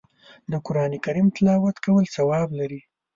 د 0.51 0.53
قرآن 0.65 0.91
کریم 1.05 1.27
تلاوت 1.35 1.75
کول 1.85 2.05
ثواب 2.15 2.49
لري 2.59 2.81